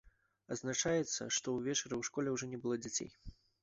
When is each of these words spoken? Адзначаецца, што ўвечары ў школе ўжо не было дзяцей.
Адзначаецца, 0.55 1.29
што 1.37 1.47
ўвечары 1.59 1.93
ў 1.93 2.11
школе 2.11 2.29
ўжо 2.39 2.53
не 2.59 2.63
было 2.67 2.85
дзяцей. 2.85 3.17